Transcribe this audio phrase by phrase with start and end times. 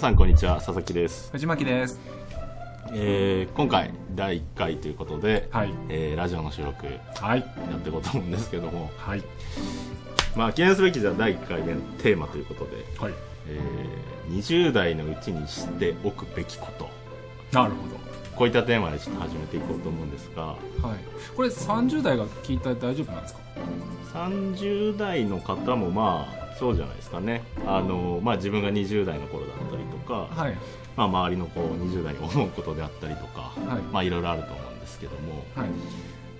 [0.00, 2.00] 皆さんこんにちは佐々木です、藤巻です。
[2.94, 5.74] えー今回第1回ということで、はい。
[5.90, 7.40] えーラジオの収録やはい。
[7.40, 7.42] っ
[7.80, 8.90] ていこうと思うんですけども。
[8.96, 9.22] はい。
[10.34, 13.14] まあ記念すべきじゃあ第1回目のテーマということで、はい。
[13.46, 16.88] えー20代のうちに知っておくべきこと。
[17.52, 17.76] なるほ
[18.36, 20.98] こういったテーマでちょっと始めていこうと思うんですがどはい。
[21.36, 23.40] これ30代が聞いたら大丈夫なんですか
[24.14, 27.42] ？30代の方もまあそうじゃないですかね。
[27.66, 29.69] あの、まあ、自分が20代の頃だっ
[30.10, 30.54] か、はい。
[30.96, 33.82] まあ、周りのこう20代に思うことであったりとか、はい。
[33.92, 35.68] まあいろいろあると思うんですけども、はい。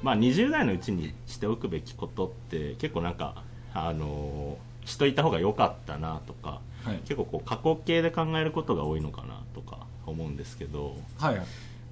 [0.02, 3.42] まあ、20代のうちにしておくべきことって結構なんか
[3.75, 4.56] あの
[4.87, 6.97] しといた方が良かったなとかはい。
[7.01, 11.42] 結構こう過去形で考えることが多いのかなとか思うんですけどはい。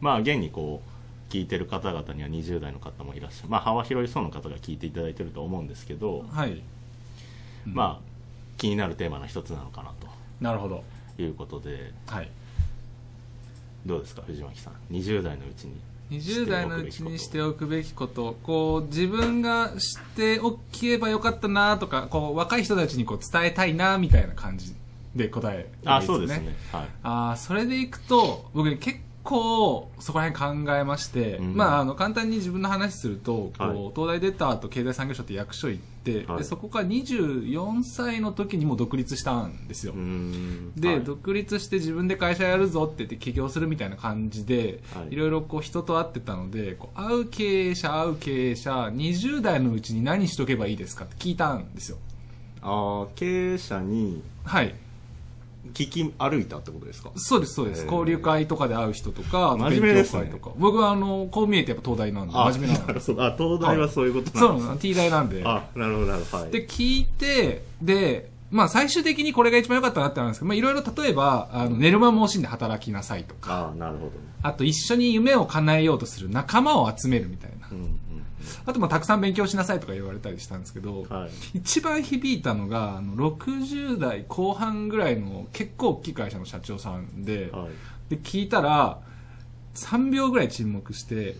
[0.00, 3.50] まあ現にこう聞いてる方々には20代の方もいらっしゃる。
[3.50, 6.62] まあ幅広い層の方が聞いていただいてると思うんですけど、はい。
[7.66, 8.08] まあ
[8.56, 9.92] 気になるテーマの一つなのかな
[10.40, 10.76] なるほど。
[10.76, 10.82] と
[11.22, 12.30] いうことではい。
[13.86, 15.80] どうですか藤巻さん？20代のうちに
[16.10, 18.36] 20代のうちにしておくべきこと。
[18.42, 24.74] こう自分が知っておけばよかったなとかこう若い人たちにこう伝えたいなみたいな感じ
[25.14, 26.56] で答えあそうですね。
[26.72, 26.88] はい。
[27.02, 31.54] あーそれでいくと僕ね結構そこら辺考えまして、うん。
[31.54, 33.92] まああの簡単に自分の話するとこう、はい。
[33.94, 36.38] 東大出た後経済産業省って役所行って、はい。
[36.38, 39.92] でそこから24歳の時にもう独立したんですよ、
[40.76, 41.04] で、はい。
[41.04, 45.12] 独立して自分で会社やるぞって言って起業するみたいな感じで、はい。
[45.12, 51.98] い、ろいろこう人と会ってたのでこう会う経営者会う経営者20代のうちに何しとけばいいですかって聞いたんですよ。
[52.62, 54.74] あー経営者にはい
[55.74, 57.10] 聞き歩いたってことですか？
[57.16, 57.84] そうですそうです。
[57.84, 60.22] 交流会とかで会う人とか真面目ですね。
[60.22, 60.56] 勉強会とか。
[60.58, 63.24] 僕はあのこう見えてやっぱ東大なんで真面目ななるほど。
[63.24, 64.78] あ東大はそういうことそうなんですなの。
[64.78, 65.42] T 大なんで。
[65.44, 66.42] あなるほどなるほど。
[66.44, 66.50] はい。
[66.50, 73.72] で聞いてでまあ最終的にこれが一番良かったなってなるんですけどまあいろいろ例えばあの寝る間も惜しんで働きなさいとか。
[73.74, 74.10] あなるほど。
[74.10, 74.12] ね
[74.42, 77.68] あと一緒に夢を叶えようとする仲間を集めるみたいな。
[77.70, 78.00] うんうん
[78.66, 81.30] あとまあたくさん勉強しなさいとか言われたりしたんですけど、うんはい。
[81.54, 87.66] 一番響いたのがあの60代後半ぐらいの結構大きい会社の社長さんで,、は
[88.10, 88.14] い。
[88.14, 89.00] で聞いたら
[89.74, 91.38] 3秒ぐらい沈黙して、うん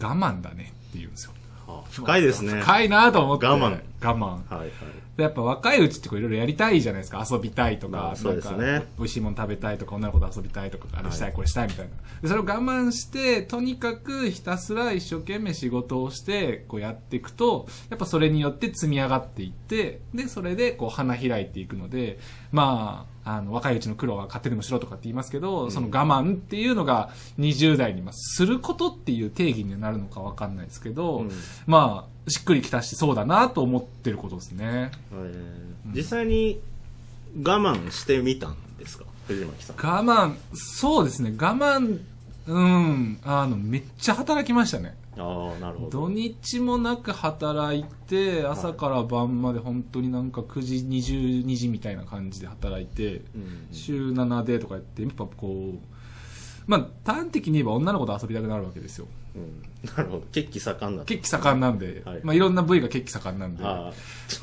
[0.00, 1.32] 我慢だねって言うんですよ。
[1.66, 2.60] あ深いですね。
[2.60, 3.46] 深いなと思って。
[3.46, 3.80] 我慢。
[4.00, 4.18] 我慢。
[4.20, 4.68] はいはい。
[4.68, 4.72] で
[5.22, 7.26] やっぱ若いうちってこういろいろやりたいじゃないですか。
[7.28, 8.86] 遊びたいとか,、まあそうですね。
[8.98, 11.92] 美味しいもの食べたいとか女の子と遊びたいとかあれしたい、はいこれしたいみたいな。
[12.22, 22.18] でそれを我慢してとにかくひたすら一生懸命仕事をしてこうやっていくとやっぱそれによって積み上がっていってでそれでこう花開いていくので
[22.50, 31.30] まああの若いうちの苦労は勝手にもしろとかって言いますけど、その我慢っていうのが20代にまあすることっていう定義になるのかわかんないですけど、うん。
[31.66, 34.90] まあしっくりきたしそうだなと思ってることですね。
[35.12, 36.60] えー実際に
[37.42, 39.04] 我慢してみたんですか？
[39.26, 39.76] 藤巻さん。
[39.76, 40.02] 我
[40.32, 41.30] 慢そうですね。
[41.38, 42.00] 我慢
[42.46, 43.18] うん。
[43.24, 44.94] あのめっちゃ働きましたね。
[45.16, 45.90] ああなるほど。
[45.90, 53.68] 土日もなく働いて朝から晩まで本当になんか9時22時みたいな感じで働いてうん。
[53.72, 55.78] 週7でとかやってやっぱこう
[56.66, 59.06] まあ端的に言えば女の子と遊びたくなるわけですよ
[59.38, 59.62] うん。
[59.96, 60.24] なるほど。
[60.32, 62.20] 血気盛んだった血気盛んなんで、はい。
[62.22, 63.62] まあ、いろんな部位が血気盛んなんで。
[63.62, 63.66] ち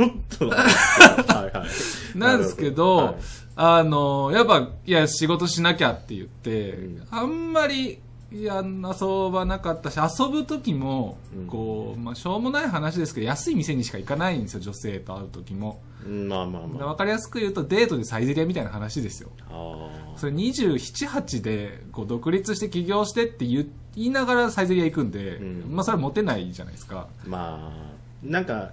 [0.01, 1.67] ょっとはいはい。
[2.17, 3.15] なんですけど、はい。
[3.57, 7.07] あの、やっぱ、いや、仕事しなきゃって言って、うん。
[7.11, 7.99] あんまり、
[8.31, 15.81] いや、遊ばなかったし、遊ぶ時もうん、こう、まあ、しょうもない話ですけど、安い店にしか行かないんですよ、女性と会う時も。
[16.05, 16.87] うんまあまあまあ。
[16.87, 19.29] わかりやすく言うと、デートでサイゼリアみたいな話ですよ。
[19.49, 25.65] あそれ27、8で、こう、独立して起業してって言言いながらサイゼリア行くんで、うん。
[25.69, 27.07] まあ、それはモテないじゃないですか。
[27.09, 28.71] あまあなんか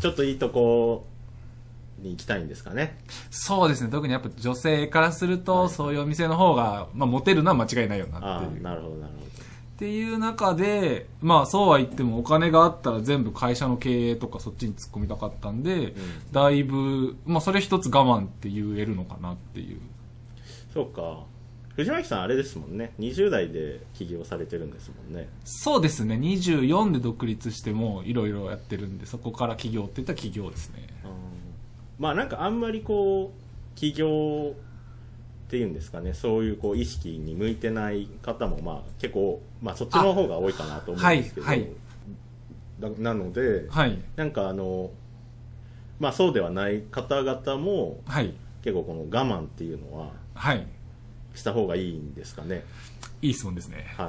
[0.00, 1.06] ちょっといいとこ
[1.98, 2.98] に行きたいんですかね。
[3.30, 5.68] そうですね、特にやっぱ女性からすると、はい。
[5.68, 8.60] そういうお店の方が、まあ、モテるのは間違いないよなあっていう。
[8.60, 9.41] あなるほどなるほ
[9.82, 15.92] っていう中で、まあそうは言ってもお金があったら全部会社の経営とかそっちに突っ込みたかったんで、
[16.30, 19.80] だいぶ、まあそれ一つ我慢って言えるのかなっていう。
[20.72, 21.24] どそうか。
[21.74, 22.92] 藤巻さんあれですもんね。
[23.00, 25.28] 20代で起業されてるんですもんね。
[25.42, 30.86] そうですね、24で独立してもいろいろやってるんで、そこから起業って言ったら起業ですね。
[31.98, 34.54] まあなんかあんまりこう起業
[35.52, 41.70] っていうんですかねそういうこう意識に向いてない方もまあ結構、まあ、そっちの方が多いかなと思うんですけど、はいはい
[42.80, 43.98] だなのではい。
[44.16, 44.90] なんかあの
[46.00, 48.32] まあそうではない方々もはい。
[48.64, 50.66] 結構この我慢っていうのははい。
[51.34, 52.64] した方がいいんですかね
[53.20, 53.94] いい質問ですね。
[53.98, 54.08] はい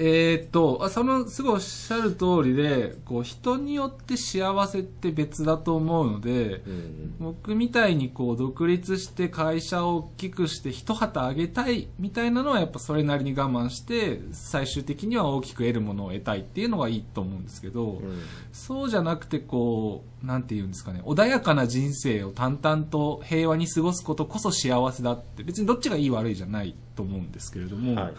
[0.00, 7.14] えーっと、あその、すごいおっしゃる通りで、こう、人によって幸せって別だと思うので、うん。
[7.18, 18.22] 僕みたいにこう、独立して会社を大きくして一旗あげたいみたいなのはやっぱそれなりに我慢して、最終的には大きく得るものを得たいっていうのがいいと思うんですけど、うん
[18.52, 28.14] そうじゃなくてこう、なんて言うんですかね、穏やかな人生を淡々と平和に過ごすことこそ幸せだって、別にどっちがいい悪いじゃないと思うんですけれども、はい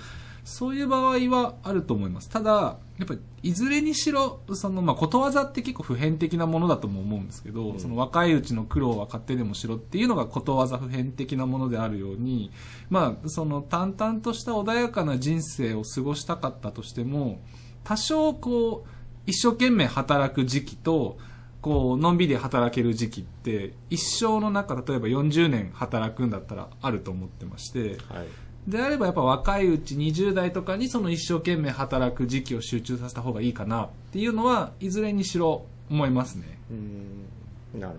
[0.49, 2.29] そういう場合はあると思います。
[2.29, 12.51] ただ、やっぱり、いずれにしろ、その、まあ、ことわざって結構普遍的なものだとも思うんですけど、うんその若いうちの苦労は勝手でもしろっていうのがことわざ普遍的なものであるように、
[12.89, 17.39] まあ、その淡々とした穏やかな人生を過ごしたかったとしても、
[17.83, 18.89] 多少こう、
[19.27, 21.19] 一生懸命働く時期と、
[21.61, 28.27] こう、のんびり働ける時期って、一生の中、例えば40年働くんだったらあると思ってまして、はい
[28.69, 36.59] であればやっぱ若いうち20代とかにその一生懸命働く時期を集中させた方がいいかなっていうのはいずれにしろ思いますね。
[36.71, 37.95] うんなる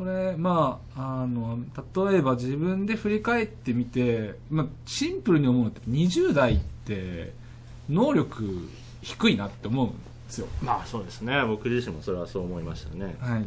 [0.00, 1.58] それ、まあ、あの、
[2.10, 7.34] 例えば自分で振り返ってみて、まあ、シンプルに思うのって20代って
[7.90, 8.66] 能力
[9.02, 9.96] 低いなって思うんで
[10.30, 10.46] すよ。
[10.60, 13.44] ほどまあそうですね僕自身もそれはそう思いましたねはい。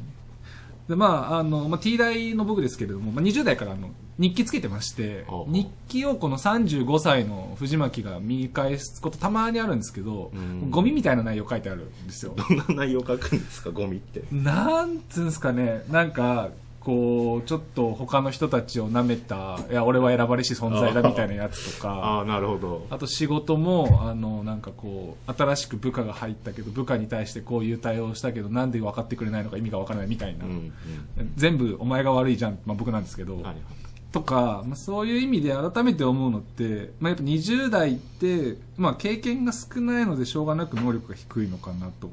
[0.88, 3.90] で、まあ、あの、まあ、T 大の僕ですけれども、まあ、20代からあの、
[4.20, 12.36] 日記つけてまして日記をこの35歳の藤巻が見返すことたまにあるんですけどうん、ゴミみたいな内容書いてあるんですよ。
[12.36, 14.24] どんな内容書くんですかゴミって。
[14.32, 16.50] なんつうんですかね、なんか、
[16.84, 22.88] こう、ちょっと他の人たちを舐めた、いや、俺は選ばれし存在だみたいなやつとあか、あなるほど。
[22.90, 30.46] あと仕事も、あの、なんかこう、新しく部下が入ったけど、部下に対してこういう対応をしたけど、なんで分かってくれないのか意味が分からないみたいな。
[30.46, 30.48] う。
[30.50, 30.74] ん
[31.36, 33.42] 全部お前が悪いじゃん、まあ僕なんですけど、
[34.12, 42.12] とか、まあ、そういう意味で改めて思うのって、まあ、やっぱ20代って、まあ、経験が少ないのでしょうがなく能力が低いのかなと。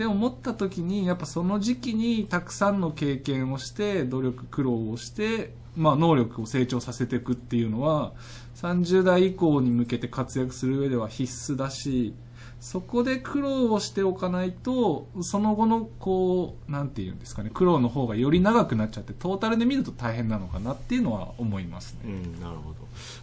[0.00, 8.12] って思った時にやっぱその時期にたくさんの経験をして努力苦労をして、まあ、能力を成長させていくっていうのは
[8.56, 12.14] 30代以降に向けて活躍する上では必須だし
[12.60, 22.00] そこで苦労をしておかないとその後のこうなんていうんですかね苦労の方がより長くなっちゃってトータルで見ると大変なのかなっていうのは思いますね。
[22.04, 22.08] う
[22.38, 22.76] んなるほど。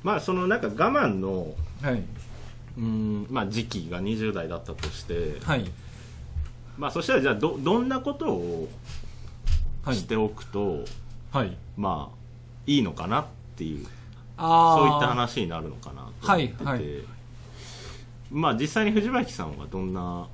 [0.03, 2.03] まあそのなんか我慢のはい、
[2.77, 5.65] うんまあ時期が20代だったとしてはい
[6.77, 8.69] まあそしたらじゃあどどんなことを
[9.83, 9.95] はい。
[9.95, 10.83] しておくと、
[11.31, 11.57] はい。
[11.77, 12.17] まあ
[12.65, 13.25] いいのかなっ
[13.55, 13.87] ていう
[14.37, 14.77] あー。
[14.77, 17.03] そういった話になるのかなと思ってて、はいはい。
[18.31, 20.27] まあ実際に藤巻さんはどんな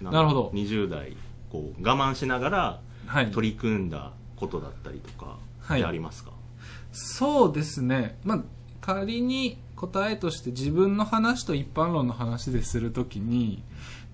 [0.00, 0.50] なるほど。
[0.54, 1.16] 20代
[1.52, 3.30] こう我慢しながらはい。
[3.30, 5.80] 取り組んだことだったりとかはい。
[5.80, 6.30] ってありますか、
[6.92, 8.18] そうですね。
[8.24, 8.42] まあ、
[8.80, 13.62] 仮に答えとして自分の話と一般論の話でするときに、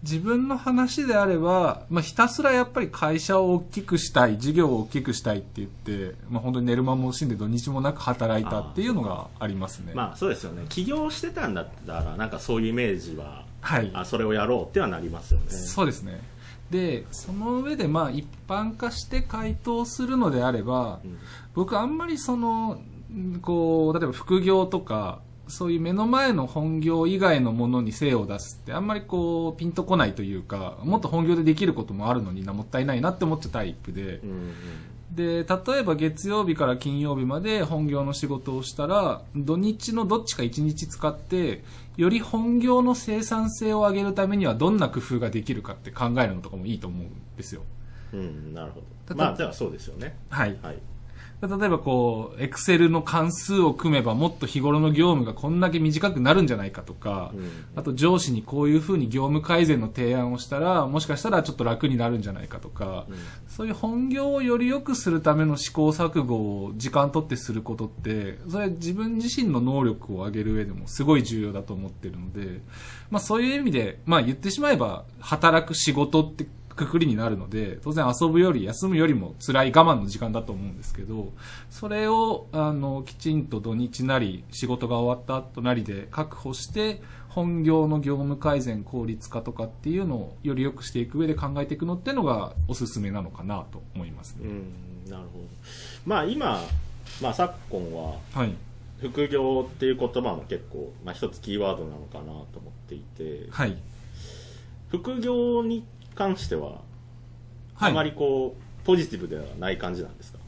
[0.03, 9.93] 自分の話であれば、まあ、ひたすらやっぱり会社を大きくしたい、事業を大きくしたいって言って、まあ、本当に寝る間も惜しんで土日もなく働いたっていうのがありますね。
[9.95, 13.91] まあそうですよね起業してたんだったらなんかそういうイメージははい。
[13.95, 16.21] あそれをやろうってはなりますよねそうですね。
[16.71, 21.19] で、その上でまあ一般化して回答するのであれば、うん
[21.55, 22.81] 僕あんまりその
[23.15, 25.21] んこう例えば副業とか
[25.53, 34.21] そういう目の前の本業以外のものに精を出すってあんまりこうピンとこないというかもっと本業でできることもあるのになもったいないなって思っちゃうタイプで。
[34.25, 34.55] うんうん。
[35.11, 41.63] で例えば月曜日から金曜日まで本業の仕事をしたら土日のどっちか1日使って
[41.99, 47.61] より本業の生産性を上げるためにはどんな工夫ができるかって考えるのとかもいいと思うんですよ。
[48.15, 49.15] うんなるほど。
[49.15, 50.17] まあではそうですよね。
[50.31, 50.59] はい。
[50.63, 50.79] はい
[51.49, 57.51] 例えばこう、エクセルの関数を組めばもっと日頃の業務がこんだけ短くなるんじゃないかとか、うん。
[57.75, 63.17] あと上司にこういうふうに業務改善の提案をしたら、もしかしたらちょっと楽になるんじゃないかとか、うん。
[63.49, 72.61] そういう本業をより良くするための試行錯誤を時間取ってすることって、それは自分自身の能力を上げる上でもすごい重要だと思ってるので、
[73.11, 81.33] まあそういう意味で、まあ言ってしまえば働く仕事ってくくりになるので、当然遊ぶより休むよりも辛い我慢の時間だと思うんですけど、
[81.71, 94.49] それを、あの、きちんと土日なり、仕事が終わった後なりで確保して、本業の業務改善、効率化とかっていうのをより良くしていく上で考えていくのっていうのがおすすめなのかなと思いますね。
[94.49, 95.45] うんなるほど
[96.07, 96.63] まあ今、
[97.21, 98.55] まあ、昨今ははい。
[99.01, 103.77] 副業っていう言葉も結構、まあ、一つキーワードなのかなと思っていてはい。
[104.91, 106.81] 副業に関しては
[107.75, 107.91] はい。
[107.93, 110.39] あまりこうポジティブではない感じなんですか？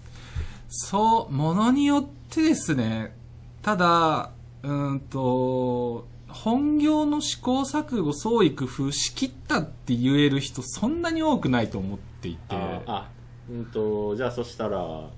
[0.69, 3.15] そう、ものによってですね、
[3.63, 4.31] ただ、
[4.63, 12.57] うーんと、本業の試行錯誤創意工夫しきったって言える人そんなに多くないと思っていて。
[12.57, 13.09] ああ
[13.49, 15.09] うんとじゃあそしたら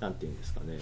[0.00, 0.78] なんていうんですかね。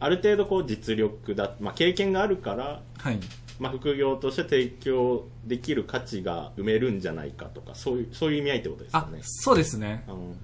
[0.00, 3.18] ある程度こう実力だ、まあ、経験があるから、はい
[3.58, 9.20] まあ、副業として提供できる価値が埋めるんじゃないかとかそういうそういう意味合いってことですあかね。
[9.22, 10.04] そうですね。
[10.08, 10.36] うん。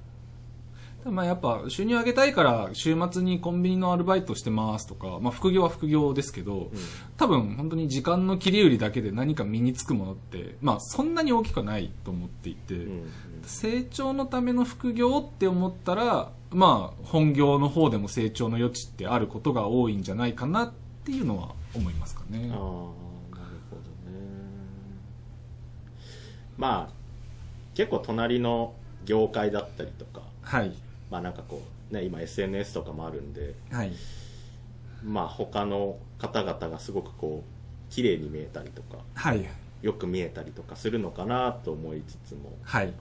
[1.15, 6.71] まあやっぱ収入上げたいから週末にコンビニのアルバイトしてますとか、まあ、副業は副業ですけど、
[7.17, 13.11] 多分本当に時間の切り売りだけで何か身につくものって、まあ、そんなに大きくはないと思っていて、うんうん。
[13.45, 20.73] 成長のための副業って思ったら、まあ、本業の方でも成長の余地ってあることが多いんじゃないかなっ
[21.05, 22.51] ていうのは思いますかね。
[22.55, 22.91] あ
[26.57, 26.95] まあ
[27.75, 30.73] 結構隣の業界だったりとかはい。
[31.11, 33.93] まあなんかこうね今 SNS とかもあるんではい。
[35.03, 39.45] まあ他の方々がすごくこう綺麗に見えたりとかはい。
[39.83, 42.57] よく見えたりとかするのかなと思いつつも。
[42.63, 42.93] はい。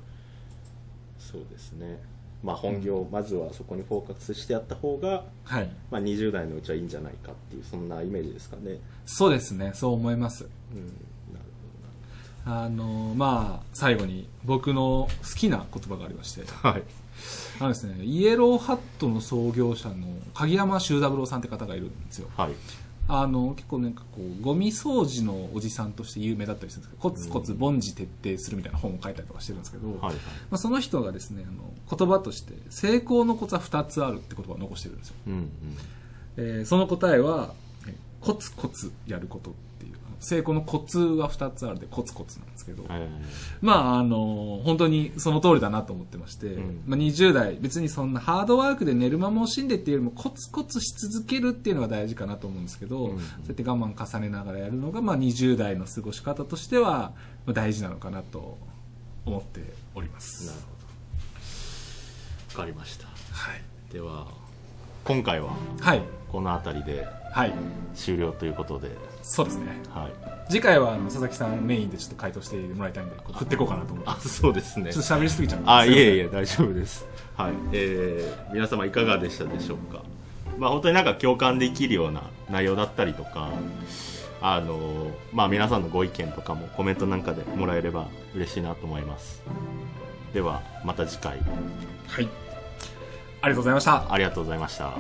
[1.18, 1.98] そうですね。
[2.44, 5.70] まあ本業、まずはそこにフォーカスしてやった方が、はい。
[5.90, 8.80] まあ、20代のうちはいいんじゃないかっていうそんなイメージですかね。
[9.06, 9.72] そうですね。
[9.74, 10.44] そう思います。
[10.74, 10.94] うん
[12.46, 16.44] あのまあ最後に僕の好きな言葉がありまして。
[16.62, 16.84] はい。
[17.60, 22.30] あのですねイエローハットの創業者の鍵山修三郎さんって方がいるんですよ。
[22.36, 22.52] はい。
[23.08, 30.14] あの結構なんかこうゴミ掃除のおじさんとして有名だったりするんですけどコツコツ凡事徹底するみたいな本を書いたりとかしてるんですけど、はいはい。
[30.14, 30.20] ま
[30.52, 35.50] あ、その人がですねあの言葉として成功のコツは2つあるって言葉を残してるんですよ、うんうん。
[36.38, 37.54] えーその答えは
[37.88, 39.54] えコツコツやること
[40.24, 43.22] 成功のコツは2つあるでコツコツなんですけど、はいはいはい。
[43.62, 46.84] まああの本当にその通りだなと思ってまして、うん。
[46.88, 53.20] まあ、20代別にそんなハードワークで寝る間も惜しんでっていうよりもコツコツし続けるっていうのが大事かなと思うんですけど、うん。
[53.20, 57.14] そうやって我慢重ねながらやるのが、まあ、20代の過ごし方としては
[57.46, 58.58] まあ大事なのかなと
[59.26, 59.62] 思って
[59.96, 60.48] おります。
[60.48, 60.66] なるほ
[62.56, 62.60] ど。
[62.62, 63.08] わかりました。
[63.08, 63.12] は
[63.56, 63.62] い、
[63.92, 64.28] では
[65.04, 65.50] 今回は
[65.82, 66.02] はい。
[66.32, 67.54] この辺りではい、
[67.96, 68.92] 終了ということで、
[69.24, 69.82] そうですね。
[69.90, 70.12] はい、
[70.52, 74.12] 次回はあの佐々木さんメインでちょっと回答してもらいたいんで振っていこうかなと思って。
[74.12, 74.94] あそうですね。
[74.94, 75.62] ちょっと喋りすぎちゃう。
[75.62, 77.08] んであいえいえ大丈夫です。
[77.36, 77.54] はい。
[77.72, 80.04] えー、皆様いかがでしたでしょうか？
[80.60, 83.50] まあ本当になんか共感できるような内容だったりとか
[84.42, 89.42] あのまあ皆さんのご意見とかもコメントなんかでもらえれば嬉しいなと思います。
[90.36, 91.40] ではまた次回。
[92.08, 92.28] はい。
[92.28, 92.43] あ
[93.44, 94.06] ありがとうございました。
[94.10, 94.94] ありがとうございました。